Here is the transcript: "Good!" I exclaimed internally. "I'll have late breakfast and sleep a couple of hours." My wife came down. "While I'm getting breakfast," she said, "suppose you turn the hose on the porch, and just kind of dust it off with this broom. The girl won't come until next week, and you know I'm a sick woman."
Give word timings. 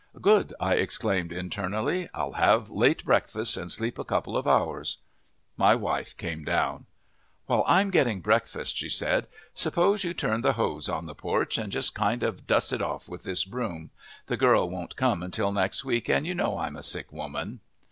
"Good!" 0.19 0.55
I 0.59 0.77
exclaimed 0.77 1.31
internally. 1.31 2.09
"I'll 2.11 2.31
have 2.31 2.71
late 2.71 3.05
breakfast 3.05 3.55
and 3.55 3.71
sleep 3.71 3.99
a 3.99 4.03
couple 4.03 4.35
of 4.35 4.47
hours." 4.47 4.97
My 5.57 5.75
wife 5.75 6.17
came 6.17 6.43
down. 6.43 6.87
"While 7.45 7.63
I'm 7.67 7.91
getting 7.91 8.19
breakfast," 8.19 8.75
she 8.77 8.89
said, 8.89 9.27
"suppose 9.53 10.03
you 10.03 10.15
turn 10.15 10.41
the 10.41 10.53
hose 10.53 10.89
on 10.89 11.05
the 11.05 11.13
porch, 11.13 11.59
and 11.59 11.71
just 11.71 11.93
kind 11.93 12.23
of 12.23 12.47
dust 12.47 12.73
it 12.73 12.81
off 12.81 13.07
with 13.07 13.21
this 13.21 13.45
broom. 13.45 13.91
The 14.25 14.37
girl 14.37 14.67
won't 14.71 14.95
come 14.95 15.21
until 15.21 15.51
next 15.51 15.85
week, 15.85 16.09
and 16.09 16.25
you 16.25 16.33
know 16.33 16.57
I'm 16.57 16.77
a 16.77 16.81
sick 16.81 17.13
woman." 17.13 17.59